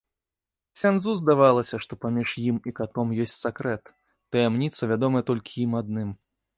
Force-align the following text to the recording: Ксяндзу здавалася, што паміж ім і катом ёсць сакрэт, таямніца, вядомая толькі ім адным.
Ксяндзу 0.77 1.13
здавалася, 1.21 1.75
што 1.87 1.93
паміж 2.07 2.29
ім 2.49 2.57
і 2.71 2.75
катом 2.81 3.07
ёсць 3.29 3.39
сакрэт, 3.45 3.83
таямніца, 4.35 4.81
вядомая 4.97 5.23
толькі 5.33 5.65
ім 5.67 5.71
адным. 5.83 6.09